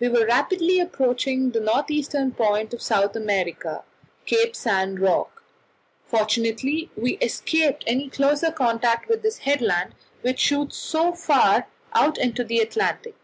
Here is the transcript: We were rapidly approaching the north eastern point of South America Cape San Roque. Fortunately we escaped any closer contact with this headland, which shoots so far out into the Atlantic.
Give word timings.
We 0.00 0.08
were 0.08 0.26
rapidly 0.26 0.80
approaching 0.80 1.52
the 1.52 1.60
north 1.60 1.88
eastern 1.88 2.32
point 2.32 2.74
of 2.74 2.82
South 2.82 3.14
America 3.14 3.84
Cape 4.26 4.56
San 4.56 4.96
Roque. 4.96 5.44
Fortunately 6.04 6.90
we 6.96 7.12
escaped 7.18 7.84
any 7.86 8.08
closer 8.10 8.50
contact 8.50 9.08
with 9.08 9.22
this 9.22 9.38
headland, 9.38 9.94
which 10.22 10.40
shoots 10.40 10.76
so 10.76 11.12
far 11.12 11.68
out 11.94 12.18
into 12.18 12.42
the 12.42 12.58
Atlantic. 12.58 13.14